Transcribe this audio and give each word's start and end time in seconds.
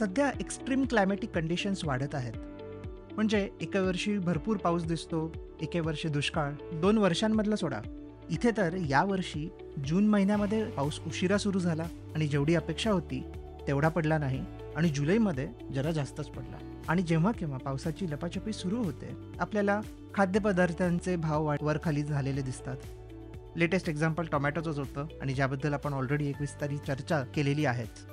सध्या 0.00 0.30
extreme 0.40 0.84
climatic 0.84 1.30
conditions 1.30 1.84
वाढत 1.84 2.14
आहेत. 2.14 2.32
म्हणजे 3.12 3.50
एका 3.60 3.80
वर्षी 3.80 4.18
भरपूर 4.18 4.56
पाऊस 4.56 4.84
दिसतो 4.84 5.32
एके 5.62 5.80
वर्षी 5.80 6.08
दुष्काळ 6.08 6.52
दोन 6.72 6.98
वर्षांमधला 6.98 7.56
सोडा. 7.56 7.80
इथे 8.30 8.50
तर 8.56 8.74
यावर्षी 8.88 9.48
जून 9.86 10.06
महिन्यामध्ये 10.06 10.64
पाऊस 10.64 11.00
उशिरा 11.06 11.38
सुरू 11.38 11.58
झाला 11.58 11.82
आणि 12.14 12.26
जेवढी 12.26 12.54
अपेक्षा 12.54 12.90
होती 12.90 13.22
तेवढा 13.66 13.88
पडला 13.88 14.18
नाही 14.18 14.44
आणि 14.76 14.88
जुलैमध्ये 14.88 15.48
जरा 15.72 15.90
जास्तच 15.90 16.26
पडला. 16.26 16.58
आणि 16.88 17.02
जेव्हा 17.02 17.32
केव्हा 17.32 17.58
पावसाची 17.58 18.10
लपाछपी 18.10 18.52
सुरू 18.52 18.76
होते 18.76 19.16
आपल्याला 19.38 19.80
खाद्यपदार्थांचे 20.14 21.16
भाव 21.16 21.54
वर 21.60 21.78
खाली 21.84 22.02
झालेले 22.02 22.42
दिसतात. 22.42 22.76
लेटेस्ट 23.56 23.88
एक्झाम्पल 23.88 24.24
टोमॅटोचंच 24.24 24.78
होतं 24.78 25.06
आणि 25.22 25.34
ज्याबद्दल 25.34 25.74
आपण 25.74 25.92
ऑलरेडी 25.92 26.28
एक 26.28 26.40
विस्तारी 26.40 26.76
चर्चा 26.76 27.22
केलेली 27.22 27.64
आहेच. 27.64 28.06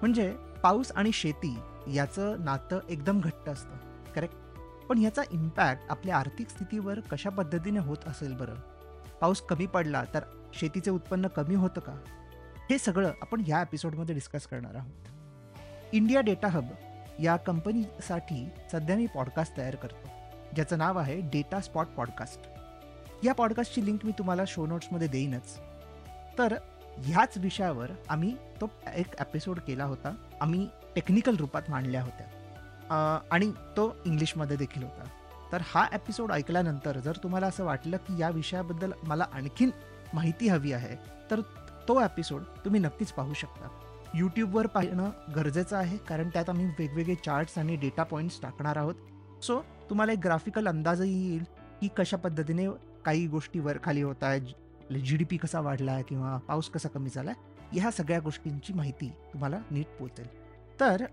म्हणजे 0.00 0.32
पाऊस 0.62 0.92
आणि 0.92 1.12
शेती 1.12 1.58
याचं 1.92 2.44
नातं 2.44 2.78
एकदम 2.88 3.20
घट्ट 3.20 3.48
असतं 3.48 3.76
करेक्ट 4.12 4.34
पण 4.88 4.98
ह्याचा 4.98 5.22
इम्पॅक्ट 5.30 5.82
आपल्या 5.90 6.16
आर्थिक 6.16 6.48
स्थितीवर 6.48 7.00
कशा 7.00 7.30
पद्धतीने 7.30 7.78
होत 7.78 7.96
असेल 8.06 8.36
बरं? 8.36 8.54
पाऊस 9.20 9.40
कमी 9.40 9.66
पडला 9.66 10.04
तर 10.14 10.20
शेतीचे 10.54 10.90
उत्पन्न 10.90 11.26
कमी 11.26 11.54
होतं 11.54 11.80
का? 11.80 11.92
हे 12.70 12.78
सगळं 12.78 13.10
आपण 13.22 13.42
ह्या 13.46 13.60
एपिसोडमध्ये 13.62 14.14
डिस्कस 14.14 14.46
करणार 14.46 14.74
आहोत. 14.74 15.08
इंडिया 15.92 16.20
डेटा 16.20 16.48
हब 16.48 16.64
या 17.20 17.36
कंपनीसाठी 17.36 18.48
सध्या 18.72 18.96
मी 18.96 19.06
पॉडकास्ट 19.06 19.56
तयार 19.56 19.74
करतो 19.74 20.08
ज्याचं 20.54 20.78
नाव 20.78 20.98
आहे 20.98 21.20
डेटा 21.20 21.60
स्पॉट 21.60 21.86
पॉडकास्ट 21.86 22.40
या 23.24 23.34
पॉडकास्टची 23.34 23.86
लिंक 23.86 24.04
मी 24.04 24.12
तुम्हाला 24.12 24.42
शो 24.46 24.66
नोट्समध्ये 24.66 25.08
देईनच. 25.08 25.58
तर 26.38 26.54
ह्याच 27.04 27.36
विषयावर 27.38 27.90
आम्ही 28.08 28.34
तो 28.60 28.70
एक 28.94 29.14
एपिसोड 29.20 29.58
केला 29.58 29.84
होता. 29.84 30.14
आम्ही 30.40 30.66
टेक्निकल 30.94 31.36
रूपात 31.36 31.62
मांडल्या 31.68 32.02
होत्या. 32.02 33.18
आणि 33.30 33.50
तो 33.76 33.94
इंग्लिशमध्ये 34.06 34.56
देखील 34.56 34.82
होता. 34.82 35.04
तर 35.52 35.62
हा 35.66 35.86
एपिसोड 35.92 36.32
ऐकल्यानंतर 36.32 36.98
जर 36.98 37.16
तुम्हाला 37.22 37.46
असं 37.46 37.64
वाटलं 37.64 37.96
की 37.96 38.18
या 38.20 38.28
विषयाबद्दल 38.30 38.92
मला 39.02 39.26
आणखीन 39.32 39.70
माहिती 40.14 40.48
हवी 40.48 40.72
आहे 40.72 40.96
तर 41.30 41.40
तो 41.88 42.00
एपिसोड 42.00 42.42
तुम्ही 42.64 42.80
नक्कीच 42.80 43.12
पाहू 43.12 43.34
शकता. 43.34 43.68
यूट्यूबवर 44.14 44.66
पाहणं 44.66 45.10
गरजेचं 45.34 45.76
आहे 45.76 45.96
कारण 46.08 46.28
त्यात 46.28 46.50
आम्ही 46.50 46.66
वेगवेगळे 46.78 47.14
चार्ट्स 47.14 47.58
आणि 47.58 47.76
डेटा 47.76 48.02
पॉईंट्स 48.02 48.40
टाकणार 48.42 48.76
आहोत. 48.76 48.94
सो 49.42 49.60
तुम्हाला 49.90 50.12
एक 50.12 50.18
ग्राफिकल 50.24 50.68
अंदाजही 50.68 51.28
येईल 51.28 51.44
की 51.80 51.88
कशा 51.96 52.16
पद्धतीने 52.16 52.66
काही 53.04 53.26
गोष्टी 53.26 53.60
वर 53.60 53.78
खाली 53.84 54.02
होत 54.02 54.22
आहेत 54.22 54.42
जी 54.90 55.16
डी 55.16 55.24
पी 55.24 55.36
कसा 55.36 55.60
वाढला 55.60 55.92
आहे 55.92 56.02
किंवा 56.08 56.36
पाऊस 56.48 56.68
कसा 56.70 56.88
कमी 56.88 57.10
झाला 57.10 57.30
आहे 57.30 57.56
ह्या 57.72 57.90
सगळ्या 57.90 58.18
गोष्टींची 58.20 58.72
माहिती 58.72 59.08
तुम्हाला 59.32 59.58
नीट 59.70 59.86
पोचेल 59.98 60.26
तर 60.80 61.04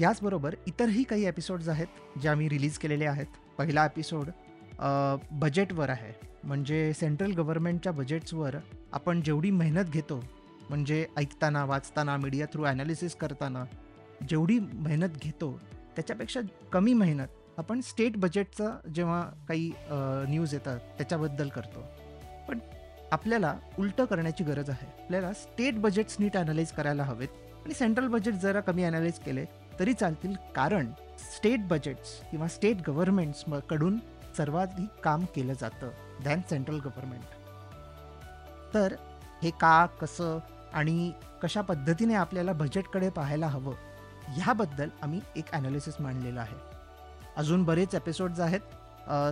याचबरोबर 0.00 0.54
इतरही 0.66 1.02
काही 1.02 1.24
एपिसोड्स 1.26 1.68
आहेत 1.68 2.18
जे 2.20 2.28
आम्ही 2.28 2.48
रिलीज 2.48 2.78
केलेले 2.78 3.06
आहेत. 3.06 3.26
पहिला 3.58 3.84
एपिसोड 3.84 4.30
बजेटवर 5.32 5.88
आहे. 5.90 6.12
म्हणजे 6.44 6.92
सेंट्रल 6.94 7.32
गव्हर्नमेंटच्या 7.32 7.92
बजेट्सवर 7.92 8.56
आपण 8.92 9.20
जेवढी 9.22 9.50
मेहनत 9.50 9.90
घेतो 9.92 10.20
म्हणजे 10.68 11.04
ऐकताना 11.16 11.64
वाचताना 11.64 12.16
मीडिया 12.16 12.46
थ्रू 12.52 12.64
ॲनालिसिस 12.64 13.14
करताना 13.16 13.64
जेवढी 14.28 14.58
मेहनत 14.58 15.16
घेतो 15.22 15.50
त्याच्यापेक्षा 15.96 16.40
कमी 16.72 16.92
मेहनत 16.94 17.58
आपण 17.58 17.80
स्टेट 17.80 18.16
बजेटचं 18.16 18.76
जेव्हा 18.94 19.22
काही 19.48 19.70
न्यूज 20.28 20.54
येतात 20.54 20.78
त्याच्याबद्दल 20.98 21.48
करतो. 21.48 21.84
पण 22.48 22.58
आपल्याला 23.14 23.54
उलटं 23.78 24.04
करण्याची 24.04 24.44
गरज 24.44 24.70
आहे. 24.70 24.86
आपल्याला 25.02 25.32
स्टेट 25.32 25.80
बजेट्स 25.80 26.16
नीट 26.20 26.36
अनालाइज 26.36 26.72
करायला 26.72 27.02
हवेत 27.02 27.28
आणि 27.64 27.74
सेंट्रल 27.74 28.06
बजेट 28.08 28.34
जरा 28.34 28.60
कमी 28.60 28.84
अनालाइज 28.84 29.18
केले 29.18 29.44
तरी 29.78 29.92
चालतील 29.92 30.34
कारण 30.56 30.90
स्टेट 31.36 31.66
बजेट्स 31.68 32.10
किंवा 32.30 32.48
स्टेट 32.48 32.88
गव्हर्नमेंट्सकडून 32.88 33.98
सर्वाधिक 34.36 35.00
काम 35.04 35.24
केलं 35.34 35.52
जातं 35.60 35.90
दॅन 36.24 36.40
सेंट्रल 36.50 36.78
गव्हर्नमेंट 36.84 37.22
तर 38.74 38.94
हे 39.42 39.50
का 39.60 39.84
कसं 40.00 40.38
आणि 40.72 41.10
कशा 41.42 41.60
पद्धतीने 41.60 42.14
आपल्याला 42.14 42.52
बजेटकडे 42.52 43.08
पाहायला 43.10 43.46
हवं 43.46 43.74
ह्याबद्दल 44.28 44.88
आम्ही 45.02 45.20
एक 45.36 45.52
ॲनालिसिस 45.52 45.94
मांडलेलं 46.00 46.40
आहे. 46.40 46.56
अजून 47.36 47.64
बरेच 47.64 47.94
एपिसोड्स 47.94 48.40
आहेत. 48.40 48.60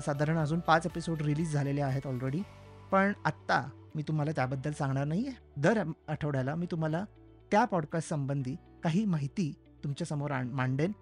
साधारण 0.05 0.39
अजून 0.39 0.61
पाच 0.61 0.87
एपिसोड 0.87 1.23
रिलीज 1.23 1.53
झालेले 1.53 1.81
आहेत 1.81 2.07
ऑलरेडी 2.07 2.43
पण 2.93 3.13
आत्ता 3.25 3.61
मी 3.95 4.03
तुम्हाला 4.03 4.33
त्याबद्दल 4.33 4.73
सांगणार 4.73 5.05
नाही 5.05 5.27
आहे 5.27 5.61
दर 5.61 5.83
आठवड्याला 6.09 6.55
मी 6.55 6.67
तुम्हाला 6.71 7.05
त्या 7.51 7.65
पॉडकास्ट 7.65 8.09
संबंधी 8.09 8.55
काही 8.83 9.05
माहिती 9.05 9.53
तुमच्यासमोर 9.85 10.31
आण 10.31 10.49
मांडेन. 10.49 10.93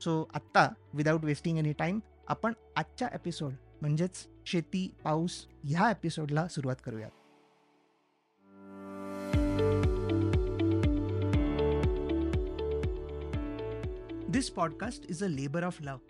सो 0.00 0.28
आत्ता 0.34 0.68
विदाऊट 0.94 1.24
वेस्टिंग 1.24 1.58
एनी 1.58 1.72
टाईम 1.72 1.98
आपण 2.28 2.52
आजच्या 2.76 3.08
एपिसोड 3.14 3.52
म्हणजेच 3.80 4.26
शेती 4.46 4.86
पाऊस 5.04 5.46
ह्या 5.64 5.90
एपिसोडला 5.90 6.48
सुरुवात 6.48 6.76
करूयात. 6.84 7.10
This 14.30 14.50
podcast 14.50 15.10
is 15.10 15.24
a 15.24 15.28
labour 15.28 15.64
of 15.64 15.82
love 15.82 16.09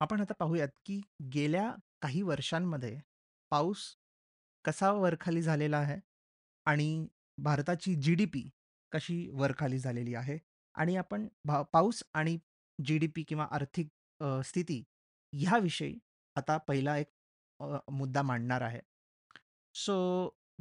आपण 0.00 0.20
आता 0.20 0.34
पाहूयात 0.34 0.68
की 0.86 1.00
गेल्या 1.32 1.70
काही 2.02 2.22
वर्षांमध्ये 2.22 2.98
पाऊस 3.52 3.84
कसा 4.64 4.90
वरखाली 4.92 5.42
झालेला 5.42 5.78
आहे 5.78 5.98
आणि 6.66 7.06
भारताची 7.38 7.94
जी 7.96 8.14
डी 8.14 8.24
पी 8.24 8.48
कशी 8.92 9.28
वरखाली 9.32 9.78
झालेली 9.78 10.14
आहे 10.14 10.38
आणि 10.74 10.96
आपण 10.96 11.26
भा 11.44 11.62
पाऊस 11.72 12.02
आणि 12.14 12.38
जी 12.78 12.98
डी 12.98 13.06
पी 13.06 13.22
किंवा 13.22 13.46
आर्थिक 13.50 13.88
अ, 14.20 14.40
स्थिती 14.44 14.82
ह्याविषयी 15.32 15.98
आता 16.36 16.56
पहिला 16.58 16.96
एक 16.98 17.08
अ, 17.60 17.76
मुद्दा 17.90 18.22
मांडणार 18.22 18.62
आहे. 18.62 18.80
सो 19.74 19.94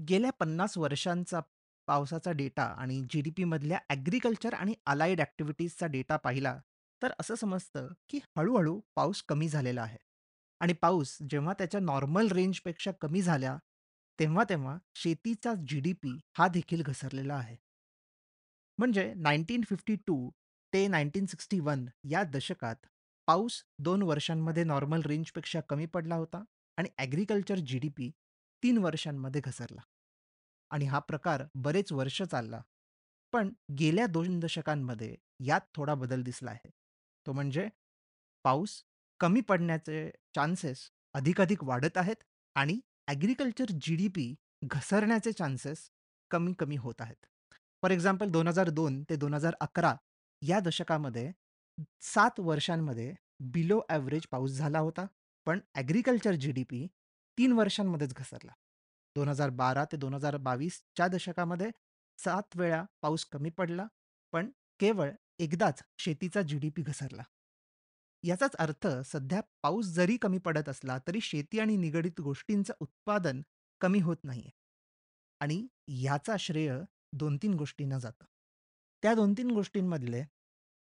गेल्या 0.07 0.31
पन्नास 0.33 0.77
वर्षांचा 0.77 1.39
पावसाचा 1.88 2.31
डेटा 2.31 2.63
आणि 2.77 3.01
जी 3.11 3.21
डी 3.21 3.29
पीमधल्या 3.29 3.79
ॲग्रिकल्चर 3.89 4.53
आणि 4.53 4.73
अलाईड 4.85 5.19
ॲक्टिव्हिटीजचा 5.21 5.88
डेटा 5.88 6.17
पाहिला 6.17 6.57
तर 7.03 7.12
असं 7.19 7.36
समजतं 7.36 7.88
की 8.09 8.19
हळूहळू 8.38 8.80
पाऊस 8.96 9.22
कमी 9.24 9.47
झालेला 9.50 9.81
आहे. 9.81 9.97
आणि 10.62 10.74
पाऊस 10.74 11.18
जेव्हा 11.30 11.53
त्याच्या 11.53 11.80
नॉर्मल 11.80 12.28
रेंजपेक्षा 12.31 12.91
कमी 12.91 13.22
झाल्या 13.22 13.58
तेव्हा 14.19 14.44
तेव्हा 14.50 14.78
शेतीचा 14.96 15.53
जी 15.68 15.80
डी 15.80 15.94
पी 15.94 16.18
हा 16.38 16.47
देखील 16.47 16.81
घसरलेला 16.81 17.36
आहे. 17.36 17.56
म्हणजे 18.78 19.13
नाईन्टीन 19.13 19.62
फिफ्टी 19.69 19.96
टू 20.08 20.30
ते 20.74 20.88
नाईन्टीन 20.88 21.25
सिक्स्टी 21.25 21.59
वन 21.59 21.86
या 22.09 22.24
दशकात 22.24 22.75
पाऊस 23.28 23.63
दोन 23.80 24.02
वर्षांमध्ये 24.02 24.63
नॉर्मल 24.63 25.02
रेंजपेक्षा 25.06 25.59
कमी 25.62 25.86
पडला 25.86 26.16
होता 26.16 26.44
आणि 26.78 26.90
ॲग्रिकल्चर 26.97 27.59
जी 27.59 27.80
डी 27.80 27.90
पी 27.90 28.09
तीन 28.63 28.78
वर्षांमध्ये 28.78 29.42
घसरला. 29.46 29.81
आणि 30.72 30.86
हा 30.86 31.00
प्रकार 31.00 31.44
बरेच 31.56 31.92
वर्ष 31.92 32.22
चालला 32.22 32.62
पण 33.33 33.50
गेल्या 33.80 34.06
दोन 34.06 34.39
दशकांमध्ये 34.39 35.16
यात 35.45 35.62
थोडा 35.75 35.94
बदल 35.94 36.24
दिसला 36.24 36.51
आहे. 36.51 36.69
तो 37.25 37.31
म्हणजे 37.34 37.68
पाऊस 38.46 38.81
कमी 39.20 39.42
पडण्याचे 39.50 40.10
चान्सेस 40.36 40.90
अधिकाधिक 41.16 41.64
वाढत 41.64 41.98
आहेत 41.98 42.24
आणि 42.56 42.80
ॲग्रिकल्चर 43.08 43.72
जी 43.81 43.96
डी 43.96 44.08
पी 44.08 44.34
घसरण्याचे 44.64 45.31
चान्सेस 45.31 45.90
कमी 46.31 46.54
कमी 46.60 46.75
होत 46.78 47.02
आहेत. 47.02 47.16
फॉर 47.84 47.92
एक्झाम्पल 47.92 48.30
दोन 48.31 48.48
हजार 48.48 48.70
दोन 48.70 49.04
ते 49.10 49.16
दोन 49.16 49.34
हजार 49.34 49.54
अकरा 49.62 49.96
या 50.42 50.60
दशकामध्ये 50.60 51.31
सात 52.04 52.40
वर्षांमध्ये 52.40 53.14
बिलो 53.54 53.80
ॲव्हरेज 53.90 54.25
पाऊस 54.31 54.52
झाला 54.58 54.80
होता 54.80 55.06
पण 55.48 55.60
ॲग्रिकल्चर 55.75 56.36
जी 56.36 56.52
डी 56.52 56.64
पी 56.64 56.86
तीन 57.38 57.52
वर्षांमध्येच 57.54 58.14
घसरला. 58.14 58.52
दोन 59.16 59.28
हजार 59.30 59.50
बारा 59.50 59.84
ते 59.92 59.98
दोन 59.98 60.14
हजार 60.14 60.38
बावीसच्या 60.38 61.08
दशकामध्ये 61.08 61.70
सात 62.20 62.58
वेळा 62.58 62.84
पाऊस 63.02 63.25
कमी 63.25 63.50
पडला 63.58 63.86
पण 64.34 64.50
केवळ 64.80 65.12
एकदाच 65.39 65.81
शेतीचा 65.97 66.41
जी 66.41 66.57
डी 66.59 66.69
पी 66.69 66.81
घसरला 66.81 67.24
याचाच 68.24 68.56
अर्थ 68.56 68.88
सध्या 69.06 69.41
पाऊस 69.63 69.85
जरी 69.85 70.18
कमी 70.18 70.38
पडत 70.38 70.69
असला 70.69 70.97
तरी 71.07 71.21
शेती 71.21 71.59
आणि 71.59 71.75
निगडित 71.77 72.21
गोष्टींचं 72.21 72.74
उत्पादन 72.80 73.41
कमी 73.81 74.00
होत 74.00 74.18
नाहीये 74.24 74.50
आणि 75.41 75.68
ह्याचा 75.89 76.35
श्रेय 76.39 76.77
दोन 77.13 77.38
तीन 77.38 77.53
गोष्टींना 77.53 78.00
जातं 78.00 78.25
त्या 79.03 79.13
दोन 79.13 79.33
तीन 79.33 79.51
गोष्टींमधले 79.51 80.24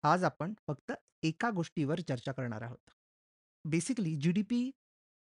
आज 0.04 0.24
आपण 0.24 0.52
फक्त 0.66 0.92
एका 1.22 1.50
गोष्टीवर 1.50 2.00
चर्चा 2.00 2.32
करणार 2.32 2.62
आहोत. 2.62 2.90
बेसिकली 3.64 4.14
जी-डी-पी 4.16 4.70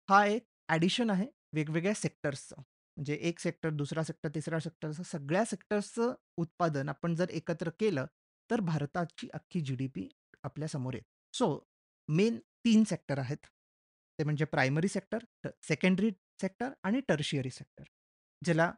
हा 0.09 0.25
एक 0.27 0.45
ॲडिशन 0.69 1.11
आहे 1.11 1.27
वेगवेगळ्या 1.53 1.95
सेक्टर्सचं. 1.95 2.57
म्हणजे 2.57 3.15
एक 3.15 3.39
सेक्टर, 3.39 3.71
दुसरा 3.71 4.03
सेक्टर, 4.03 4.29
तिसरा 4.35 4.59
सेक्टर 4.59 4.89
असं 4.89 5.03
सगळ्या 5.03 5.45
सेक्टर्सचं 5.45 6.15
उत्पादन 6.37 6.89
आपण 6.89 7.15
जर 7.15 7.31
एकत्र 7.31 7.71
केलं, 7.81 8.07
तर 8.51 8.61
भारताची 8.63 9.29
अख्खी 9.35 9.61
जी-डी-पी 9.61 10.09
आपल्यासमोर 10.45 10.95
येत 10.95 11.03
सो 11.35 11.47
मेन 12.09 12.39
तीन 12.65 12.85
सेक्टर 12.85 13.19
आहेत. 13.19 13.37
ते 14.19 14.25
म्हणजे 14.25 14.45
प्रायमरी 14.47 14.89
सेक्टर, 14.89 15.25
सेकंडरी 15.63 16.11
सेक्टर 16.41 16.71
आणि 16.85 17.01
टर्शियरी 17.09 17.51
सेक्टर. 17.51 17.85
ज्याला 18.43 18.71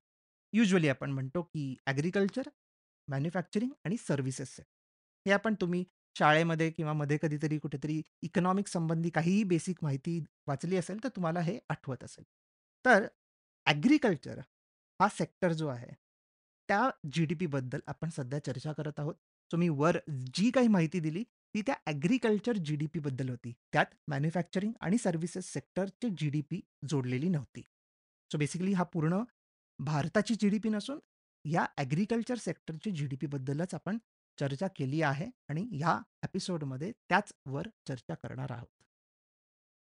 युजली 0.52 0.88
आपण 0.88 1.10
म्हणतो 1.12 1.42
की 1.44 1.74
ॲग्रिकल्चर 1.86 2.48
मॅन्युफॅक्चरिंग 3.08 3.70
आणि 3.84 3.96
सर्व्हिसेस 3.98 4.48
सेक्टर. 4.50 4.70
हे 5.26 5.32
आपण 5.32 5.54
तुम्ही 5.60 5.84
शाळेमध्ये 6.16 6.70
किंवा 6.70 6.92
मध्ये 6.92 7.18
कधीतरी 7.22 7.58
कुठेतरी 7.58 8.00
इकॉनॉमिक 8.22 8.68
संबंधी 8.68 9.10
काहीही 9.10 9.42
बेसिक 9.44 9.78
माहिती 9.82 10.18
वाचली 10.46 10.76
असेल, 10.76 11.02
तर 11.04 11.08
तुम्हाला 11.16 11.40
हे 11.40 11.58
आठवत 11.70 12.04
असेल. 12.04 12.24
तर 12.84 13.06
ॲग्रिकल्चर 13.66 14.38
हा 15.00 15.08
सेक्टर 15.10 15.52
जो 15.52 15.68
आहे, 15.68 15.92
त्या 16.68 16.88
जी-डी-पीबद्दल 17.12 17.80
आपण 17.86 18.08
सध्या 18.10 18.38
चर्चा 18.44 18.72
करत 18.72 19.00
आहोत. 19.00 19.14
सो 19.50 19.56
मी 19.56 19.69
वर 19.70 19.98
जी 20.08 20.50
काही 20.50 20.69
माहिती 20.69 21.00
दिली, 21.00 21.22
ती 21.54 21.62
त्या 21.62 21.75
ॲग्रीकल्चर 21.87 22.56
जी-डी-पीबद्दल 22.58 23.28
होती. 23.28 23.52
त्यात 23.72 23.87
मॅन्युफॅक्चरिंग 24.08 24.72
आणि 24.81 24.98
सर्व्हिसेस 24.98 25.52
सेक्टरची 25.52 26.08
जी-डी-पी 26.19 26.60
जोडलेली 26.88 27.28
नव्हती. 27.28 27.62
सो 28.31 28.38
बेसिकली 28.38 28.72
हा 28.72 28.82
पूर्ण 28.93 29.22
भारताची 29.78 30.34
जी-डी-पी 30.34 30.69
नसून 30.70 30.98
या 31.44 31.66
ॲग्रीकल्चर 31.78 32.37
सेक्टरची 32.38 32.90
जी-डी-पीबद्दलच 32.93 33.75
आपण 33.75 33.98
चर्चा 34.38 34.66
केली 34.76 35.00
आहे 35.02 35.26
आणि 35.49 35.69
ह्या 35.72 35.99
एपिसोडमध्ये 36.25 36.92
त्याचवर 37.08 37.69
चर्चा 37.88 38.14
करणार 38.16 38.50
आहोत. 38.52 38.69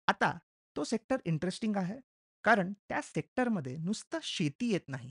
आता 0.08 0.30
तो 0.76 0.84
सेक्टर 0.84 1.20
इंटरेस्टिंग 1.26 1.76
आहे, 1.76 1.98
कारण 2.44 2.72
त्या 2.88 3.00
सेक्टरमध्ये 3.04 3.76
नुसतं 3.78 4.18
शेती 4.22 4.70
येत 4.72 4.88
नाही. 4.88 5.10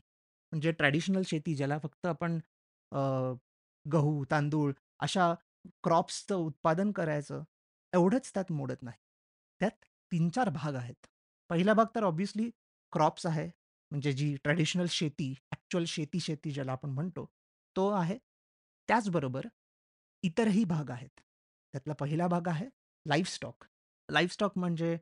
म्हणजे 0.51 0.71
ट्रॅडिशनल 0.71 1.21
शेती 1.25 1.55
ज्याला 1.55 1.77
फक्त 1.79 2.05
आपण 2.07 2.39
अ, 2.91 2.99
गहू, 3.91 4.25
तांदूळ 4.31 4.73
अशा 4.99 5.33
क्रॉप्सचं 5.83 6.35
उत्पादन 6.35 6.91
करायचं, 6.91 7.43
एवढंच 7.93 8.33
त्यात 8.33 8.51
मोडत 8.51 8.81
नाही. 8.81 8.97
त्यात 9.59 9.85
3-4 10.11 10.49
भाग 10.49 10.75
आहेत. 10.75 11.07
पहिला 11.49 11.73
भाग 11.73 11.85
तर 11.95 12.03
ऑब्व्हियसली 12.03 12.49
क्रॉप्स 12.91 13.25
आहे. 13.25 13.47
म्हणजे 13.91 14.11
जी 14.11 14.35
ट्रॅडिशनल 14.35 14.85
शेती, 14.89 15.35
ॲक्च्युअल 15.51 15.85
शेती-शेती 15.85 16.51
ज्याला 16.51 16.71
आपण 16.71 16.89
म्हणतो, 16.89 17.29
तो 17.75 17.89
आहे. 17.89 18.17
त्याचबरोबर 18.87 19.45
इतरही 20.23 20.63
भाग 20.63 20.89
आहेत. 20.89 21.19
त्यातला 21.71 21.93
पहिला 21.93 22.27
भाग 22.27 22.47
आहे 22.47 22.69
लाईव्हस्टॉक. 23.07 23.65
लाईव्हस्टॉक 24.11 24.57
म्हणजे 24.57 24.97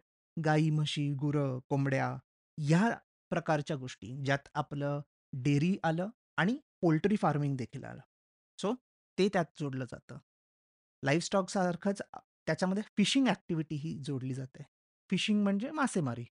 गाई, 0.46 0.70
म्हशी, 0.70 1.14
गुरं, 1.14 1.60
कोंबड्या 1.70 2.18
ह्या 2.60 2.98
प्रकारच्या 3.30 3.76
गोष्टी, 3.76 4.24
ज्यात 4.26 4.48
आपलं 4.54 5.02
डेअरी 5.34 5.78
आलं 5.84 6.08
आणि 6.38 6.60
पोल्ट्री 6.82 7.16
फार्मिंग 7.16 7.58
देखील 7.58 7.84
आलं. 7.84 8.02
सो 8.62 8.74
ते 9.18 9.28
त्यात 9.34 9.46
जोडलं 9.60 9.86
जातं. 9.86 10.18
लाईव्हस्टॉकसारखंच 11.04 11.98
स्टॉकसारखंच 11.98 12.22
त्याच्यामध्ये 12.48 12.84
फिशिंग 12.98 13.28
ॲक्टिव्हिटीही 13.28 13.98
जोडली 14.06 14.34
जाते. 14.34 14.64
फिशिंग 15.10 15.42
म्हणजे 15.44 15.72
मासेमारी 15.72 16.26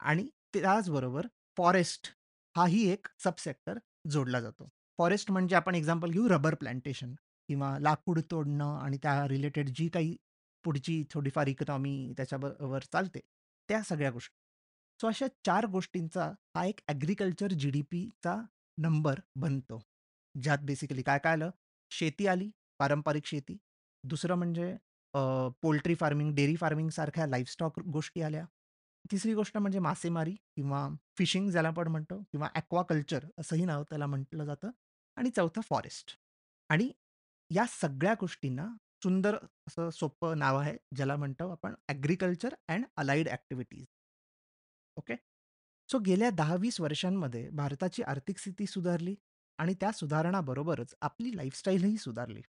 आणि 0.00 0.28
त्याचबरोबर 0.54 1.26
फॉरेस्ट 1.56 2.08
हाही 2.54 2.86
एक 2.90 3.06
सबसेक्टर 3.18 3.78
जोडला 4.10 4.40
जातो. 4.40 4.68
फॉरेस्ट 4.98 5.30
म्हणजे 5.30 5.56
आपण 5.56 5.74
एक्झाम्पल 5.74 6.10
घेऊ 6.10 6.28
रबर 6.28 6.54
प्लांटेशन 6.54 7.14
किंवा 7.48 7.78
लाकूड 7.80 8.20
तोडणं 8.30 8.76
आणि 8.78 8.96
त्या 9.02 9.26
रिलेटेड 9.28 9.68
जी 9.76 9.88
काही 9.88 10.16
पुढची 10.64 11.02
थोडीफार 11.10 11.46
इकॉनॉमी 11.46 12.12
त्याच्याबरोबर 12.16 12.82
चालते, 12.92 13.20
त्या 13.68 13.82
सगळ्या 13.82 14.10
गोष्टी. 14.10 14.36
सो 15.00 15.06
अशा 15.08 15.26
चार 15.46 15.66
गोष्टींचा 15.66 16.30
हा 16.56 16.64
एक 16.66 16.80
ॲग्रिकल्चर 16.88 17.52
जी-डी-पीचा 17.52 18.36
नंबर 18.78 19.20
बनतो. 19.36 19.80
ज्यात 20.34 20.58
बेसिकली 20.64 21.02
काय-काय 21.02 21.32
आलं? 21.32 21.50
शेती 21.90 22.26
आली, 22.26 22.50
पारंपरिक 22.80 23.26
शेती. 23.26 23.56
दुसरं 24.04 24.34
म्हणजे 24.36 24.74
पोल्ट्री 25.62 25.94
फार्मिंग, 25.94 26.34
डेअरी 26.34 26.56
फार्मिंग 26.56 26.88
सारख्या 26.90 27.26
लाईव्हस्टॉक 27.26 27.78
गोष्टी 27.88 28.22
आल्या. 28.22 28.44
तिसरी 29.04 29.34
गोष्ट 29.34 29.56
म्हणजे 29.58 29.78
मासेमारी 29.78 30.34
किंवा 30.56 30.88
फिशिंग 31.18 31.50
ज्याला 31.50 31.68
आपण 31.68 31.88
म्हणतो 31.88 32.18
किंवा 32.22 32.48
ॲक्वाकल्चर 32.54 33.24
असंही 33.38 33.64
नाव 33.64 33.82
त्याला 33.82 34.06
म्हटलं 34.06 34.44
जातं 34.44 34.70
आणि 35.16 35.30
चौथं 35.30 35.60
फॉरेस्ट. 35.60 36.16
आणि 36.70 36.90
या 37.50 37.64
सगळ्या 37.70 38.14
गोष्टींना 38.20 38.66
सुंदर 39.04 39.36
असं 39.68 39.90
सोपं 39.90 40.38
नाव 40.38 40.58
आहे, 40.58 40.76
ज्याला 40.96 41.16
म्हणतो 41.16 41.48
आपण 41.50 41.74
agriculture 41.88 42.54
and 42.68 42.84
allied 42.96 43.28
activities. 43.28 43.84
Okay. 44.96 45.14
So 45.88 45.98
गेल्या 45.98 46.30
दहा 46.32 46.54
वीस 46.56 46.80
वर्षांमध्ये 46.80 47.48
भारताची 47.52 48.02
आर्थिक 48.04 48.38
स्थिती 48.38 48.66
सुधारली 48.66 49.14
आणि 49.58 49.74
त्या 49.74 49.92
सुधारणाबरोबरच 49.92 50.94
आपली 51.00 51.36
लाईफस्टाईलही 51.36 51.96
सुधारली. 51.96 52.42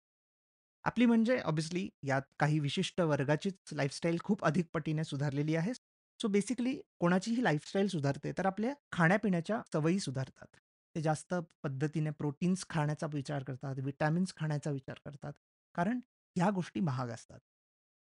आपली 0.85 1.07
म्हणजे 1.07 1.39
ऑब्व्हियसली 1.41 1.89
यात 2.03 2.23
काही 2.39 2.59
विशिष्ट 2.59 3.01
वर्गाचीच 3.01 3.55
लाईफस्टाईल 3.73 4.19
खूप 4.25 4.45
अधिक 4.45 4.67
पटीने 4.73 5.05
सुधारलेली 5.05 5.55
आहे. 5.57 5.75
सो 5.75 6.29
बेसिकली 6.29 6.81
कोणाचीही 6.99 7.45
लाईफस्टाईल 7.45 7.89
सुधारते, 7.89 8.33
तर 8.39 8.47
आपल्या 8.47 8.75
खाण्यापिण्याच्या 8.93 9.61
सवयी 9.73 10.01
सुधारतात. 10.01 10.47
ते 10.95 11.03
जास्त 11.03 11.35
पद्धतीने 11.63 12.11
प्रोटीन्स 12.11 12.67
खाण्याचा 12.71 13.07
विचार 13.13 13.43
करतात, 13.43 13.75
विटॅमिन्स 13.79 14.35
खाण्याचा 14.37 14.71
विचार 14.71 14.99
करतात. 15.05 15.33
कारण 15.75 16.01
ह्या 16.37 16.51
गोष्टी 16.51 16.81
महाग 16.81 17.09
असतात. 17.09 17.39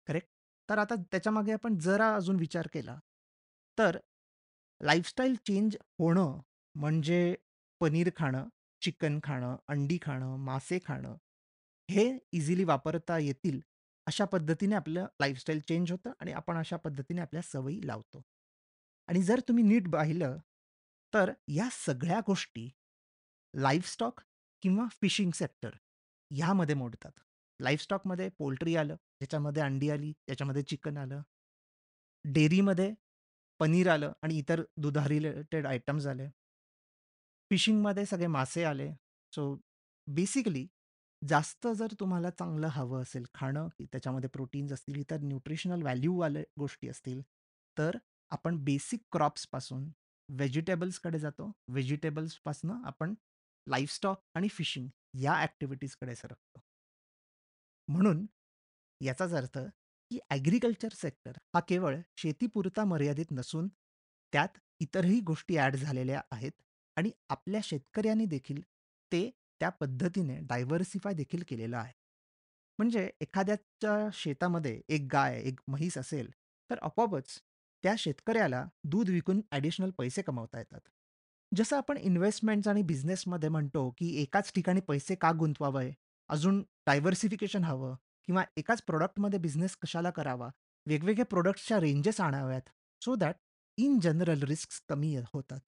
करेक्ट? 0.08 0.28
तर 0.70 0.78
आता 0.78 0.96
त्याच्यामागे 0.96 1.52
आपण 1.52 1.78
जरा 1.78 2.16
अजून 2.16 2.36
विचार 2.36 2.68
केला, 2.74 3.00
तर 3.78 3.98
लाईफस्टाईल 4.82 5.36
चेंज 5.36 5.76
होणं 6.00 6.40
म्हणजे 6.76 7.36
पनीर 7.80 8.10
खाणं, 8.16 8.48
चिकन 8.84 9.20
खाणं, 9.24 9.56
अंडी 9.68 9.98
खाणं, 10.02 10.38
मासे 10.38 10.80
खाणं, 10.86 11.16
हे 11.92 12.20
इझिली 12.32 12.64
वापरता 12.64 13.18
येतील 13.18 13.62
अशा 14.06 14.26
पद्धतीने 14.26 14.76
आपलं 14.76 15.06
लाईफस्टाईल 15.20 15.60
चेंज 15.60 15.92
होतं 15.92 16.12
आणि 16.20 16.32
आपण 16.32 16.58
अशा 16.58 16.78
पद्धतीने 16.78 17.22
आपल्या 17.22 17.42
सवयी 17.42 17.88
लावतो. 17.88 18.22
आणि 19.08 19.24
जर 19.24 19.40
तुम्ही 19.40 19.64
नीट 19.64 19.94
पाहिलं, 19.94 20.38
तर 21.14 21.34
या 21.48 21.70
सगळ्या 21.72 22.20
गोष्टी 22.28 22.70
लाईव्हस्टॉक 23.56 24.22
किंवा 24.62 24.86
फिशिंग 25.02 25.32
सेक्टर 25.32 25.70
ह्यामध्ये 26.32 26.76
मोडतात. 26.76 27.12
लाईव्हस्टॉकमध्ये 27.62 28.30
पोल्ट्री 28.30 28.76
आलं, 28.76 28.96
त्याच्यामध्ये 28.96 29.64
अंडी 29.64 29.90
आली, 29.90 30.12
त्याच्यामध्ये 30.12 30.64
चिकन 30.64 30.98
आलं. 30.98 31.22
डेअरीमध्ये 32.24 32.94
पनीर 33.60 33.90
आलं 33.90 34.14
आणि 34.22 34.38
इतर 34.38 34.64
दुधा 34.78 35.08
रिलेटेड 35.08 35.68
आयटम्स 35.68 36.06
आले. 36.06 36.28
फिशिंगमध्ये 37.54 38.06
सगळे 38.06 38.28
मासे 38.28 38.64
आले. 38.64 38.90
सो 39.34 39.56
बेसिकली 40.08 40.68
जास्त 41.30 41.68
जर 41.68 41.94
तुम्हाला 42.00 42.30
चांगलं 42.30 42.68
हवं 42.68 43.02
असेल 43.02 43.26
खाणं, 43.34 43.68
की 43.68 43.86
त्याच्यामध्ये 43.86 44.30
प्रोटीन्स 44.30 44.72
असतील, 44.72 44.96
इतर 44.96 45.18
न्यूट्रिशनल 45.18 45.82
व्हॅल्यू 45.82 46.24
गोष्टी 46.60 46.88
असतील, 46.90 47.22
तर 47.78 47.98
आपण 48.32 48.58
बेसिक 48.58 49.02
क्रॉप्सपासून 49.12 49.84
व्हेजिटेबल्सकडे 50.30 51.20
जातो. 51.20 51.52
व्हेजिटेबल्सपासून 51.68 52.72
आपण 52.86 53.14
लाईव्हस्टॉक 53.68 54.22
आणि 54.36 54.48
फिशिंग 54.48 54.88
या 55.14 55.34
ॲक्टिव्हिटीजकडे 55.34 56.16
सरकतो. 56.16 56.62
म्हणून 57.88 58.26
याचाच 59.02 59.34
अर्थ, 59.34 59.60
की 60.12 60.20
ॲग्रीकल्चर 60.30 60.94
सेक्टर 60.94 61.38
हा 61.54 61.60
केवळ 61.60 62.00
शेतीपुरता 62.18 62.86
मर्यादित 62.86 63.32
नसून, 63.32 63.68
त्यात 64.34 64.60
इतरही 64.80 65.20
गोष्टी 65.20 65.58
ॲड 65.58 65.76
झालेल्या 65.76 66.22
आहेत 66.32 66.52
आणि 66.98 67.12
आपल्या 67.30 67.62
शेतकऱ्यांनी 67.64 68.26
देखील 68.26 68.62
ते 69.12 69.30
त्या 69.60 69.70
पद्धतीने 69.70 70.38
डायव्हर्सिफाय 70.40 71.14
देखील 71.14 71.44
केलेलं 71.48 71.78
आहे. 71.78 71.94
म्हणजे 72.80 73.10
एखाद्याच्या 73.22 74.10
शेतामध्ये 74.14 74.82
एक 74.90 75.08
गाय, 75.12 75.42
एक 75.42 75.60
म्हैस 75.68 75.98
असेल, 75.98 76.32
तर 76.70 76.78
आपोआपच 76.82 77.40
त्या 77.84 77.94
शेतकऱ्याला 77.98 78.66
दूध 78.84 79.10
विकून 79.10 79.42
ॲडिशनल 79.52 79.90
पैसे 79.90 80.22
कमावता 80.22 80.58
येतात. 80.58 80.80
जसं 81.56 81.78
आपण 81.78 81.98
इन्व्हेस्टमेंट्स 81.98 82.68
आणि 82.68 82.82
बिझनेसमध्ये 82.82 83.50
म्हणतो, 83.50 83.90
की 83.90 84.22
एकाच 84.22 84.52
ठिकाणी 84.56 84.82
पैसे 84.82 85.16
का 85.16 85.32
गुंतवावे? 85.32 85.92
अजून 86.30 86.62
डायव्हर्सिफिकेशन 86.88 87.64
हवं 87.64 87.96
किंवा 88.28 88.44
एकाच 88.58 88.82
प्रॉडक्टमध्ये 88.82 89.40
बिझनेस 89.40 89.76
कशाला 89.76 90.10
करावा? 90.10 90.50
वेगवेगळ्या 90.86 91.26
प्रॉडक्ट्सच्या 91.26 91.80
ranges 91.80 92.22
आणाव्यात, 92.22 92.70
so 93.02 93.16
that 93.16 93.36
in 93.78 94.00
general 94.00 94.44
risk 94.44 94.70
कमी 94.90 95.16
होतात. 95.34 95.60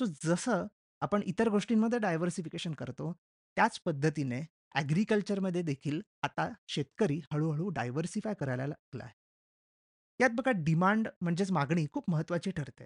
सो 0.00 0.06
जसं 0.24 0.66
आपण 1.02 1.22
इतर 1.22 1.48
गोष्टींमध्ये 1.48 1.98
डायव्हर्सिफिकेशन 1.98 2.72
करतो, 2.72 3.12
त्याच 3.56 3.80
पद्धतीने 3.84 4.40
ॲग्रीकल्चरमध्ये 4.74 5.62
देखील 5.62 6.00
आता 6.22 6.48
शेतकरी 6.68 7.20
हळूहळू 7.32 7.68
डायव्हर्सिफाय 7.68 8.34
करायला 8.34 8.66
लागला 8.66 9.04
आहे. 9.04 9.12
यात 10.20 10.30
बघा 10.30 10.50
डिमांड 10.56 11.08
म्हणजेच 11.20 11.50
मागणी 11.50 11.86
खूप 11.92 12.10
महत्त्वाची 12.10 12.50
ठरते. 12.50 12.84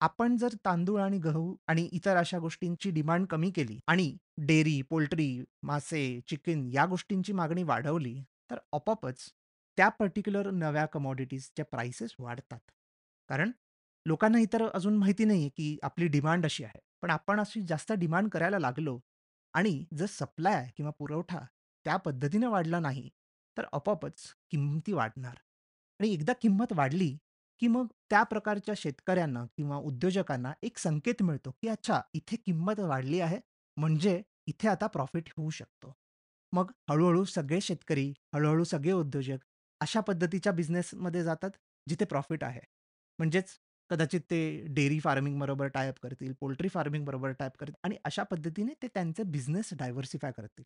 आपण 0.00 0.36
जर 0.36 0.54
तांदूळ 0.64 1.00
आणि 1.00 1.18
गहू 1.18 1.54
आणि 1.66 1.88
इतर 1.92 2.16
अशा 2.16 2.38
गोष्टींची 2.38 2.90
डिमांड 2.90 3.26
कमी 3.26 3.50
केली 3.50 3.78
आणि 3.86 4.16
डेअरी, 4.38 4.80
पोल्ट्री, 4.82 5.44
मासे, 5.62 6.20
चिकन 6.28 6.66
या 6.66 6.86
गोष्टींची 6.86 7.32
मागणी 7.32 7.62
वाढवली, 7.62 8.22
तर 8.50 8.58
आपोआपच 8.72 9.32
त्या 9.78 9.88
पर्टिक्युलर 9.88 10.50
नव्या 10.50 10.86
कमोडिटीजच्या 10.86 11.64
प्राइसेस 11.64 12.14
वाढतात. 12.18 12.60
कारण 13.28 13.50
लोकांना 14.06 14.38
इतर 14.38 14.68
अजून 14.74 14.96
माहिती 14.96 15.24
नाहीये, 15.24 15.48
की 15.48 15.78
आपली 15.82 16.06
डिमांड 16.06 16.44
अशी 16.44 16.64
आहे. 16.64 16.80
पण 17.02 17.10
आपण 17.10 17.40
अशी 17.40 17.62
जास्त 17.62 17.92
डिमांड 17.92 18.28
करायला 18.28 18.58
लागलो 18.58 19.00
आणि 19.54 19.84
जर 19.94 20.06
सप्लाय 20.06 20.68
किंवा 20.76 20.92
पुरवठा 20.98 21.40
त्या 21.84 21.96
पद्धतीने 21.96 22.46
वाढला 22.46 22.80
नाही, 22.80 23.08
तर 23.56 23.64
आपोआपच 23.72 24.22
किंमती 24.50 24.92
वाढणार 24.92 25.34
आणि 26.00 26.12
एकदा 26.12 26.32
किंमत 26.32 26.72
वाढली, 26.72 27.16
की 27.60 27.66
मग 27.68 27.86
त्या 28.10 28.22
प्रकारच्या 28.22 28.74
शेतकऱ्यांना 28.76 29.44
किंवा 29.56 29.76
उद्योजकांना 29.76 30.52
एक 30.62 30.78
संकेत 30.78 31.22
मिळतो, 31.22 31.50
की 31.50 31.68
अच्छा 31.68 32.00
इथे 32.14 32.36
किंमत 32.36 32.80
वाढली 32.80 33.20
आहे, 33.20 33.38
म्हणजे 33.76 34.22
इथे 34.46 34.68
आता 34.68 34.86
प्रॉफिट 34.86 35.28
होऊ 35.36 35.50
शकतो. 35.50 35.92
मग 36.52 36.72
हळू 36.90 37.24
सगळे 37.24 37.60
शेतकरी, 37.60 38.12
हळू 38.34 38.64
सगळे 38.64 38.92
उद्योजक 38.92 39.38
अशा 39.80 40.00
पद्धतीच्या 40.00 40.52
बिझनेसमध्ये 40.52 41.22
जातात, 41.22 41.50
जिथे 41.88 42.04
प्रॉफिट 42.04 42.44
आहे. 42.44 42.60
म्हणजेच 43.18 43.58
कदाचित 43.92 44.20
ते 44.20 44.66
डेअरी 44.66 45.00
फार्मिंग 45.00 45.40
बरोबर 45.40 45.66
टायअप 45.66 45.94
करतील, 46.02 46.32
पोल्ट्री 46.40 46.68
फार्मिंग 46.68 47.04
बरोबर 47.04 47.32
टाय 47.32 47.50
करतील 47.58 47.74
आणि 47.82 47.96
अशा 48.04 48.22
पद्धतीने 48.22 48.74
ते 48.82 48.88
त्यांचे 48.88 49.22
बिझनेस 49.22 49.70
डायव्हर्सिफाय 49.72 50.32
करतील. 50.32 50.64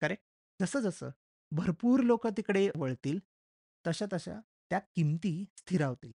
करेक्ट? 0.00 0.22
जसं-जसं 0.62 1.10
भरपूर 1.50 2.00
लोक 2.00 2.26
तिकडे 2.26 2.70
वळतील, 2.76 3.18
तशा-तशा 3.86 4.40
त्या 4.70 4.78
किमती 4.78 5.44
स्थिरावतील. 5.56 6.12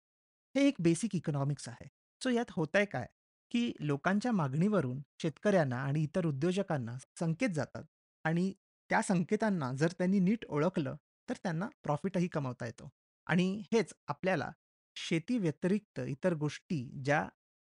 हे 0.56 0.68
एक 0.68 0.74
बेसिक 0.78 1.16
इकॉनॉमिक्स 1.16 1.68
आहे. 1.68 1.88
सो 2.22 2.28
यात 2.28 2.44
होतंय 2.50 2.84
काय, 2.84 3.06
की 3.50 3.72
लोकांच्या 3.80 4.32
मागणीवरून 4.32 5.02
शेतकऱ्यांना 5.22 5.76
आणि 5.76 6.02
इतर 6.02 6.26
उद्योजकांना 6.26 6.98
संकेत 6.98 7.48
जातात 7.48 7.84
आणि 8.24 8.52
त्या 8.90 9.02
संकेतांना 9.02 9.72
जर 9.72 9.88
त्यांनी 9.90 10.18
नीट 10.18 10.44
ओळखलं, 10.48 10.96
तर 11.28 11.34
त्यांना 11.42 11.68
प्रॉफिटही 11.82 12.28
कमवता 12.28 12.66
येतो. 12.66 12.88
आणि 13.26 13.62
हेच 13.72 13.94
आपल्याला 14.08 14.52
शेती 14.96 15.38
व्यतिरिक्त 15.38 16.00
इतर 16.00 16.34
गोष्टी 16.34 16.82
ज्या 17.04 17.28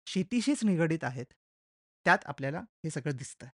शेतीशीच 0.08 0.64
निगडीत 0.64 1.04
आहेत, 1.04 1.26
त्यात 2.06 2.26
आपल्याला 2.26 2.60
हे 2.84 2.90
सगळं 2.90 3.16
दिसतं. 3.16 3.48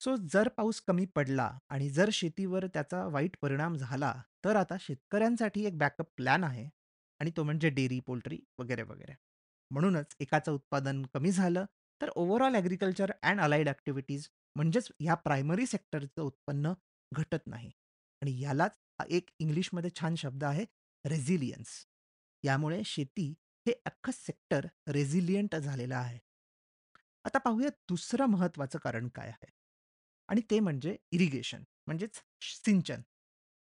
सो 0.00 0.14
जर 0.32 0.48
पाऊस 0.48 0.80
कमी 0.80 1.04
पडला 1.14 1.50
आणि 1.68 1.88
जर 1.90 2.10
शेतीवर 2.12 2.66
त्याचा 2.66 3.04
वाईट 3.06 3.36
परिणाम 3.42 3.76
झाला, 3.76 4.12
तर 4.44 4.56
आता 4.56 4.76
शेतकऱ्यांसाठी 4.80 5.64
एक 5.66 5.78
बॅकअप 5.78 6.10
प्लॅन 6.16 6.44
आहे 6.44 6.68
आणि 7.20 7.30
तो 7.36 7.42
म्हणजे 7.42 7.68
डेअरी, 7.70 7.98
पोल्ट्री 8.00 8.38
वगैरे, 8.58 8.82
वगैरे. 8.82 9.14
म्हणूनच 9.70 10.14
एकाचं 10.20 10.52
उत्पादन 10.52 11.02
कमी 11.14 11.30
झालं, 11.32 11.64
तर 12.00 12.10
overall 12.16 12.54
agriculture 12.54 13.12
and 13.22 13.40
allied 13.40 13.68
activities 13.68 14.28
म्हणजेच 14.56 14.88
ह्या 15.00 15.14
प्रायमरी 15.16 15.66
सेक्टरचं 15.66 16.22
उत्पन्न 16.22 16.72
घटत 17.12 17.46
नाही 17.46 17.70
आणि 18.22 18.40
यालाच 18.40 18.76
एक 19.08 19.30
इंग्लिशमध्ये 19.38 19.90
छान 20.00 20.14
शब्द 20.14 20.44
आहे 20.44 20.64
रेझिलियन्स. 21.04 21.84
यामुळे 22.44 22.82
शेती 22.84 23.34
हे 23.66 23.72
अख्खं 23.86 24.12
सेक्टर 24.12 24.66
रेझिलियंट 24.88 25.56
झालेलं 25.56 25.96
आहे. 25.96 26.18
आता 27.24 27.38
पाहूया 27.38 27.68
दुसरं 27.68 28.26
महत्त्वाचं 28.26 28.78
कारण 28.78 29.08
काय 29.08 29.28
आहे? 29.28 29.50
आणि 30.28 30.40
ते 30.50 30.60
म्हणजे 30.60 30.96
इरिगेशन 31.12 31.62
म्हणजेच 31.86 32.22
सिंचन. 32.42 33.02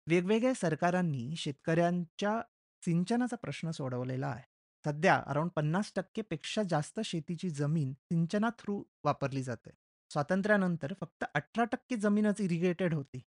वेगवेगळ्या 0.08 0.54
सरकारांनी 0.54 1.36
शेतकऱ्यांच्या 1.36 2.42
सिंचनाचा 2.84 3.36
प्रश्न 3.36 3.72
सोडवलेला 3.72 4.28
आहे. 4.28 4.44
सध्या 4.86 5.24
अराउंड 5.28 5.52
50% 5.56 6.22
पेक्षा 6.22 6.64
जास्त 6.64 7.00
शेतीची 7.06 7.50
जमीन 7.50 7.94
सिंचना 7.94 8.50
थ्रू 8.60 8.84
वापरली 9.04 9.44
जाते. 9.44 9.70
स्वातंत्र्यानंतर 10.12 10.94
फक्त 11.02 11.26
18% 11.36 11.96
जमीनच 11.96 12.42
इरिगेटेड 12.42 12.94
होती. 12.94 13.22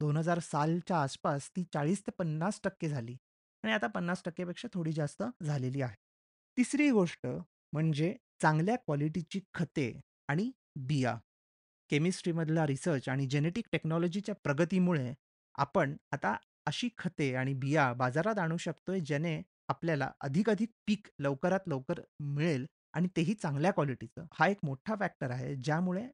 2000 0.00 0.38
सालच्या 0.38 1.02
आसपास 1.02 1.50
ती 1.50 1.64
40% 1.64 2.00
ते 2.06 2.12
50% 2.18 2.88
झाली 2.88 3.16
आणि 3.64 3.72
आता 3.72 3.86
पन्नास 3.86 4.22
टक्केपेक्षा 4.24 4.68
थोडी 4.74 4.92
जास्त 4.92 5.22
झालेली 5.42 5.82
आहे. 5.82 5.94
तिसरी 6.56 6.90
गोष्ट 6.90 7.26
म्हणजे 7.72 8.14
चांगल्या 8.42 8.76
क्वालिटीची 8.76 9.40
खते 9.54 9.92
आणि 10.28 10.50
बिया. 10.76 11.16
केमिस्ट्रीमधला 11.90 12.66
रिसर्च 12.66 13.08
आणि 13.08 13.26
जेनेटिक 13.26 13.66
टेक्नॉलॉजीच्या 13.72 14.34
प्रगतीमुळे 14.34 15.12
आपण 15.54 15.96
आता 16.12 16.36
अशी 16.66 16.88
खते 16.98 17.34
आणि 17.34 17.54
बिया 17.54 17.92
बाजारात 17.92 18.38
आणू 18.38 18.56
शकतोय, 18.56 19.00
ज्याने 19.00 19.40
आपल्याला 19.68 20.10
अधिक-अधिक 20.20 20.70
पीक 20.86 21.06
लवकरात 21.18 21.68
लवकर 21.68 22.00
मिळेल 22.20 22.66
आणि 22.94 23.08
तेही 23.16 23.34
चांगल्या 23.34 23.70
क्वालिटीचं. 23.72 24.26
हा 24.34 24.48
एक 24.48 24.58
मोठा 24.62 24.94
फॅक्टर 25.00 25.30
आहे, 25.30 25.54
ज्यामुळे 25.56 26.06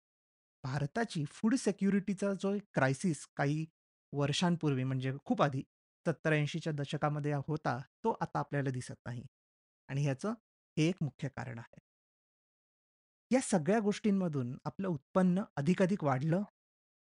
भारताची 0.64 1.25
फूड 1.25 1.55
सेक्युरिटीचा 1.55 2.33
जो 2.35 2.52
एक 2.55 2.62
क्रायसिस 2.75 3.26
काही 3.37 3.64
वर्षांपूर्वी 4.12 4.85
म्हणजे 4.85 5.12
खूप 5.25 5.43
आधी 5.43 5.62
70-80च्या 6.07 6.73
दशकामध्ये 6.73 7.33
होता, 7.49 7.78
तो 8.05 8.17
आता 8.21 8.38
आपल्याला 8.38 8.71
दिसत 8.71 8.95
नाही. 9.07 9.25
आणि 9.88 10.02
ह्याचं 10.02 10.35
हे 10.76 10.88
एक 10.88 10.97
मुख्य 11.00 11.28
कारण 11.28 11.59
आहे. 11.59 11.81
या 13.31 13.40
सगळ्या 13.40 13.78
गोष्टींमधून 13.81 14.57
आपलं 14.64 14.88
उत्पन्न 14.88 15.43
अधिक-अधिक 15.57 16.05
वाढलं 16.05 16.43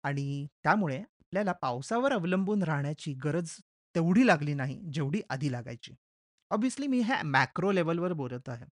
आणि 0.04 0.46
त्यामुळे 0.64 0.98
आपल्याला 0.98 1.52
पावसावर 1.52 2.12
अवलंबून 2.12 2.62
राहण्याची 2.62 3.12
गरज 3.24 3.50
तेवढी 3.94 4.26
लागली 4.26 4.54
नाही, 4.54 4.80
जेवढी 4.92 5.20
आधी 5.30 5.52
लागायची. 5.52 5.94
ऑब्व्हियसली 6.50 6.86
मी 6.86 7.00
हे 7.00 7.22
मॅक्रो 7.24 7.70
लेव्हलवर 7.72 8.12
बोलत 8.12 8.48
आहे. 8.48 8.66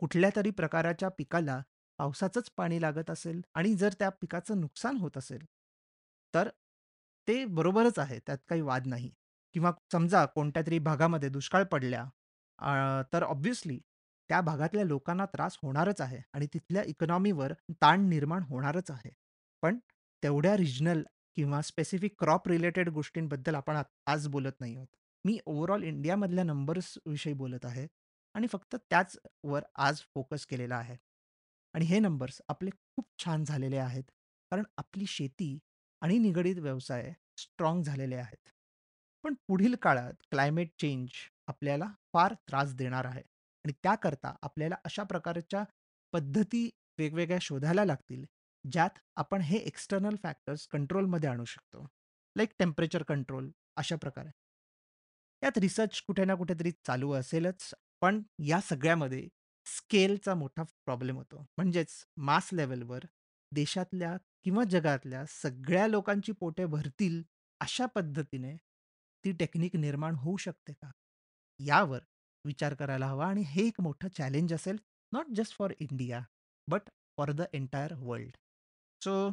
कुठल्यातरी 0.00 0.50
प्रकाराच्या 0.50 1.08
पिकाला 1.08 1.60
पावसाचंच 1.98 2.50
पाणी 2.56 2.80
लागत 2.82 3.10
असेल 3.10 3.40
आणि 3.54 3.74
जर 3.74 3.92
त्या 3.98 4.08
पिकाचं 4.10 4.60
नुकसान 4.60 4.96
होत 4.96 5.16
असेल, 5.16 5.44
तर 6.34 6.48
ते 7.28 7.44
बरोबरच 7.46 7.98
आहे, 7.98 8.18
त्यात 8.18 8.38
काही 8.48 8.60
वाद 8.60 8.86
नाही. 8.86 9.10
किंवा 9.54 9.72
समजा 9.92 10.24
कोणत्यातरी 10.26 10.78
भागामध्ये 10.80 11.28
दुष्काळ 11.28 11.64
पडल्या 11.64 12.04
अ, 12.58 13.02
तर 13.12 13.22
ऑब्व्हियसली 13.24 13.78
त्या 14.30 14.40
भागातल्या 14.40 14.84
लोकांना 14.84 15.24
त्रास 15.26 15.56
होणारच 15.62 16.00
आहे 16.00 16.20
आणि 16.32 16.46
तिथल्या 16.54 16.82
इकॉनॉमीवर 16.86 17.52
ताण 17.82 18.08
निर्माण 18.08 18.42
होणारच 18.42 18.90
आहे. 18.90 19.10
पण 19.62 19.78
तेवढ्या 20.22 20.56
रिजनल 20.56 21.02
किंवा 21.36 21.60
स्पेसिफिक 21.62 22.14
क्रॉप 22.18 22.48
रिलेटेड 22.48 22.88
गोष्टींबद्दल 22.90 23.54
आपण 23.54 23.76
आज 24.06 24.26
बोलत 24.28 24.60
नाही 24.60 24.74
आहोत. 24.76 24.86
मी 25.24 25.38
ओव्हरऑल 25.46 25.82
इंडियामधल्या 25.84 26.44
नंबर्सविषयी 26.44 27.32
बोलत 27.34 27.64
आहे 27.64 27.86
आणि 28.34 28.46
फक्त 28.46 28.76
त्याचवर 28.80 29.62
आज 29.76 30.00
फोकस 30.14 30.46
केलेला 30.46 30.76
आहे. 30.76 30.96
आणि 31.74 31.84
हे 31.84 31.98
नंबर्स 31.98 32.40
आपले 32.48 32.70
खूप 32.70 33.06
छान 33.18 33.44
झालेले 33.44 33.76
आहेत. 33.78 34.04
कारण 34.52 34.64
आपली 34.76 35.06
शेती 35.08 35.58
आणि 36.02 36.18
निगडीत 36.18 36.58
व्यवसाय 36.58 37.12
स्ट्राँग 37.38 37.82
झालेले 37.82 38.16
आहेत. 38.16 38.50
पण 39.24 39.34
पुढील 39.48 39.74
काळात 39.74 40.12
क्लायमेट 40.30 40.70
चेंज 40.78 41.08
आपल्याला 41.46 41.84
फार 42.12 42.34
त्रास 42.48 42.74
देणार 42.74 43.04
आहे 43.04 43.20
आणि 43.64 43.72
त्याकरता 43.72 44.34
आपल्याला 44.42 44.76
अशा 44.84 45.02
प्रकारच्या 45.02 45.64
पद्धती 46.12 46.70
वेगवेगळ्या 46.98 47.38
शोधायला 47.40 47.84
लागतील, 47.84 48.24
ज्यात 48.72 48.98
आपण 49.16 49.40
हे 49.40 49.56
एक्सटर्नल 49.56 50.16
फॅक्टर्स 50.22 50.66
कंट्रोलमध्ये 50.66 51.28
आणू 51.28 51.44
शकतो. 51.44 51.86
लाईक 52.36 52.50
टेम्परेचर 52.58 53.02
कंट्रोल 53.02 53.50
अशा 53.76 53.96
प्रकारे. 53.96 54.28
यात 55.42 55.58
रिसर्च 55.58 56.00
कुठे 56.02 56.24
ना 56.24 56.34
कुठेतरी 56.34 56.70
चालू 56.70 57.12
असेलच, 57.12 57.74
पण 58.00 58.22
या 58.38 58.60
सगळ्यामध्ये 58.60 59.28
स्केलचा 59.66 60.34
मोठा 60.34 60.62
प्रॉब्लेम 60.62 61.16
होतो. 61.16 61.46
म्हणजेच 61.56 62.04
मास 62.16 62.50
लेवलवर 62.52 63.00
देशातल्या 63.52 64.16
किंवा 64.44 64.64
जगातल्या 64.64 65.24
सगळ्या 65.28 65.86
लोकांची 65.86 66.32
पोटे 66.32 66.66
भरतील 66.66 67.22
अशा 67.60 67.86
पद्धतीने 67.86 68.56
ती 69.24 69.32
टेक्निक 69.32 69.76
निर्माण 69.76 70.14
होऊ 70.14 70.36
शकते 70.36 70.72
का? 70.72 70.90
यावर 71.60 72.00
विचार 72.46 72.74
करायला 72.74 73.06
हवा 73.06 73.26
आणि 73.26 73.42
हे 73.42 73.66
एक 73.66 73.80
मोठं 73.80 74.08
चॅलेंज 74.08 74.54
असेल, 74.54 74.76
not 75.12 75.26
just 75.34 75.56
for 75.56 75.72
India, 75.78 76.20
but 76.68 76.80
for 77.18 77.32
the 77.32 77.40
entire 77.52 77.94
world. 77.96 78.36
So 79.04 79.32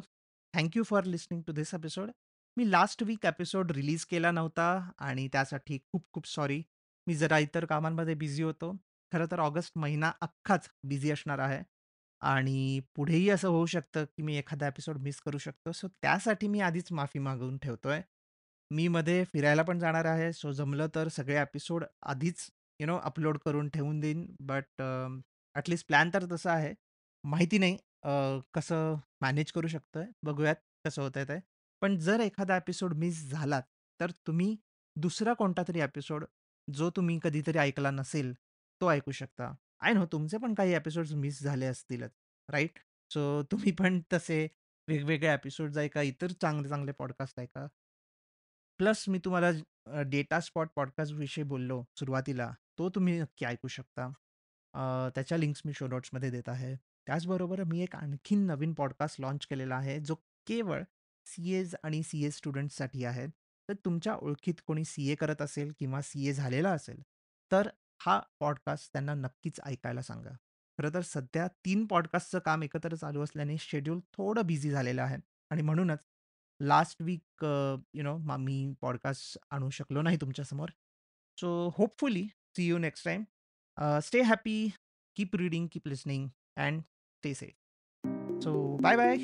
thank 0.54 0.76
you 0.76 0.82
for 0.82 1.04
listening 1.04 1.42
to 1.42 1.52
this 1.52 1.74
episode. 1.74 2.10
Me 2.56 2.70
last 2.70 3.02
week 3.02 3.26
episode 3.26 3.70
release 3.70 4.04
केला 4.04 4.30
नव्हता 4.30 4.92
आणि 4.98 5.28
त्यासाठी 5.28 5.78
खूप 5.78 6.06
खूप 6.12 6.26
सॉरी. 6.26 6.62
मी 7.06 7.14
जरा 7.14 7.38
इतर 7.38 7.64
कामांमध्ये 7.64 8.14
बिझी 8.14 8.42
होतो. 8.42 8.76
खरं 9.12 9.26
तर 9.30 9.38
ऑगस्ट 9.38 9.78
महिना 9.78 10.12
अख्खाच 10.20 10.68
बिझी 10.84 11.10
असणार 11.10 11.38
आहे 11.38 11.62
आणि 12.20 12.80
पुढेही 12.94 13.30
असं 13.30 13.48
होऊ 13.48 13.66
शकतं, 13.66 14.04
की 14.04 14.22
मी 14.22 14.36
एखादा 14.36 14.66
एपिसोड 14.66 14.98
मिस 14.98 15.20
करू 15.20 15.38
शकतो. 15.38 15.72
सो 15.72 15.88
त्यासाठी 15.88 16.48
मी 16.48 16.60
आधीच 16.60 16.92
माफी 16.92 17.18
मागवून 17.18 17.58
ठेवतोय. 17.58 18.02
मी 18.72 18.88
मध्ये 18.88 19.24
फिरायला 19.24 19.62
पण 19.62 19.78
जाणार 19.78 20.04
आहे. 20.04 20.32
सो 20.32 20.52
जमलं 20.52 20.86
तर 20.94 21.08
सगळे 21.08 21.42
एपिसोड 21.42 21.84
आधीच 22.02 22.50
यू 22.80 22.86
नो 22.86 22.98
अपलोड 22.98 23.38
करून 23.38 23.68
ठेवून 23.68 24.00
देईन. 24.00 24.36
बट 24.40 24.64
अ, 24.78 25.06
प्लॅन 25.86 26.10
तर 26.14 26.26
तसा 26.32 26.52
आहे. 26.52 26.74
माहिती 27.24 27.58
नाही 27.58 27.78
अ, 28.02 28.38
कसं 28.54 28.94
मॅनेज 29.20 29.52
करू 29.52 29.66
शकतोय. 29.66 30.04
बघूयात 30.22 30.56
कसं 30.86 31.02
होतंय 31.02 31.24
ते. 31.24 31.40
पण 31.80 31.98
जर 31.98 32.20
एखादा 32.20 32.56
एपिसोड 32.56 32.94
मिस 32.94 33.30
झालात, 33.30 33.62
तर 34.00 34.10
तुम्ही 34.10 34.56
दुसरा 34.96 35.34
कोणतातरी 35.34 35.80
एपिसोड 35.80 36.24
जो 36.74 36.90
तुम्ही 36.90 37.20
कधीतरी 37.22 37.58
ऐकला 37.58 37.90
नसेल, 37.90 38.32
तो 38.80 38.92
ऐकू 38.92 39.10
शकता. 39.10 39.54
आय 39.80 39.92
नो 39.92 40.06
तुमचे 40.06 40.38
पण 40.38 40.54
काही 40.54 40.72
एपिसोड्स 40.72 41.12
मिस 41.12 41.42
झाले 41.42 41.66
असतीलच, 41.66 42.10
राइट? 42.50 42.78
सो 43.12 43.42
तुम्ही 43.42 43.72
पण 43.72 44.00
तसे 44.12 44.48
वेगवेगळे 44.88 45.34
एपिसोड्स 45.34 45.78
ऐका, 45.78 46.02
इतर 46.02 46.30
चांगले-चांगले 46.30 46.92
पॉडकास्ट 46.92 47.40
ऐका. 47.40 47.66
प्लस 48.82 49.04
मी 49.08 49.18
तुम्हाला 49.18 49.50
डेटा 50.02 50.40
स्पॉट 50.40 50.68
पॉडकास्टविषयी 50.76 51.44
बोललो 51.44 51.84
सुरुवातीला, 51.98 52.52
तो 52.78 52.90
तुम्ही 52.90 53.20
नक्की 53.20 53.46
ऐकू 53.46 53.68
शकता. 53.68 54.06
अ, 54.72 55.08
त्याच्या 55.08 55.38
लिंक्स 55.38 55.62
मी 55.64 55.72
शो 55.72 55.86
नोट्समध्ये 55.86 56.30
देत 56.30 56.48
आहे. 56.48 56.76
त्याचबरोबर 56.76 57.62
मी 57.64 57.82
एक 57.82 57.96
आणखीन 57.96 58.46
नवीन 58.46 58.74
पॉडकास्ट 58.74 59.20
लॉन्च 59.20 59.46
केलेला 59.46 59.76
आहे, 59.76 60.00
जो 60.00 60.14
केवळ 60.46 60.82
सी-एज 61.26 61.74
आणि 61.82 62.02
सी-ए 62.02 62.30
स्टुडंट्ससाठी 62.30 63.04
आहे. 63.04 63.26
तर 63.68 63.72
तुमच्या 63.72 64.14
ओळखीत 64.14 64.54
कोणी 64.66 64.84
सी-ए 64.84 65.14
करत 65.14 65.42
असेल 65.42 65.72
किंवा 65.78 66.00
सी-ए 66.02 66.32
झालेला 66.32 66.70
असेल, 66.70 67.02
तर 67.52 67.68
हा 67.98 68.20
पॉडकास्ट 68.40 68.92
त्यांना 68.92 69.14
नक्कीच 69.14 69.60
ऐकायला 69.66 70.02
सांगा. 70.02 70.30
खरं 70.78 70.94
तर 70.94 71.00
सध्या 71.00 71.48
तीन 71.48 71.86
पॉडकास्टचं 71.86 72.38
काम 72.38 72.62
एकत्र 72.62 72.94
चालू 72.94 73.22
असल्याने 73.22 73.56
शेड्यूल 73.58 74.00
थोडं 74.00 74.46
बिझी 74.46 74.70
झालेलं 74.70 75.02
आहे 75.02 75.16
आणि 75.50 75.62
म्हणूनच 75.62 75.98
लास्ट 76.62 77.02
वीक 77.02 77.44
यू 77.94 78.02
नो 78.02 78.16
मी 78.38 78.56
पॉडकास्ट 78.80 79.38
आणू 79.50 79.70
शकलो 79.70 80.02
नाही 80.02 80.16
तुमच्यासमोर. 80.20 80.68
So 81.38 81.48
hopefully 81.78 82.26
see 82.56 82.66
you 82.68 82.78
next 82.78 83.04
time. 83.04 83.24
Stay 84.02 84.20
happy, 84.22 84.68
keep 85.16 85.36
reading, 85.36 85.66
keep 85.72 85.88
listening 85.88 86.28
and 86.56 86.80
stay 87.18 87.34
safe. 87.34 87.52
So 88.44 88.76
bye 88.82 88.96
bye. 88.96 89.16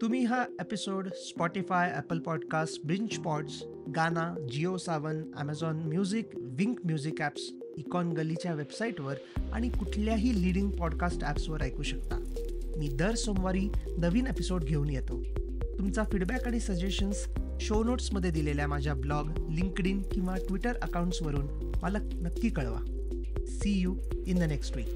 तुम्ही 0.00 0.24
हा 0.24 0.44
एपिसोड 0.60 1.08
स्पॉटीफाय 1.14 1.92
ॲपल 1.92 2.18
पॉडकास्ट 2.20 2.86
बिंच 2.86 3.18
pods 3.24 3.62
Gaana, 3.96 4.34
Jio 4.52 4.76
Saavn, 4.76 5.22
Amazon 5.36 5.76
music, 5.88 6.34
Wink 6.36 6.80
music 6.86 7.20
apps, 7.20 7.50
icon 7.78 8.12
गलीच्या 8.12 8.54
वेबसाईटवर 8.54 9.14
आणि 9.52 9.68
कुठल्याही 9.68 10.42
leading 10.42 10.70
podcast 10.70 11.24
ॲप्सवर 11.24 11.62
ऐकू 11.62 11.82
शकता. 11.82 12.24
मी 12.78 12.88
दर 12.88 13.14
सोमवारी 13.14 13.68
नवीन 13.98 14.26
एपिसोड 14.26 14.64
घेऊन 14.64 14.90
येतो. 14.90 15.24
तुमचा 15.78 16.04
फीडबॅक 16.04 16.46
आणि 16.46 16.60
सजेशन्स 16.60 17.28
शो 17.60 17.84
नोट्समध्ये 17.84 18.30
दिलेल्या 18.30 18.66
माझ्या 18.66 18.94
ब्लॉग, 18.94 19.28
लिंकडिन 19.50 20.02
किंवा 20.02 20.34
ट्विटर 20.48 20.76
अकाउंट्सवरून 20.76 21.72
मला 21.82 21.98
नक्की 21.98 22.48
कळवा. 22.48 22.80
See 23.46 23.80
you 23.80 23.96
in 24.26 24.38
the 24.38 24.42
next 24.42 24.76
week. 24.76 24.86